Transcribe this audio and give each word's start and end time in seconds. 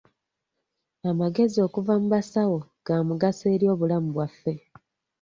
Amagezi 1.09 1.57
okuva 1.67 1.93
mu 2.01 2.07
basawo 2.15 2.57
ga 2.85 2.97
mugaso 3.07 3.43
eri 3.53 3.65
bulamu 3.79 4.09
bwaffe. 4.15 4.53